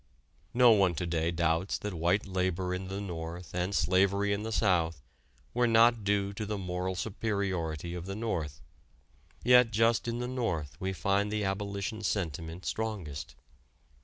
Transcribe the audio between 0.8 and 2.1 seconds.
to day doubts that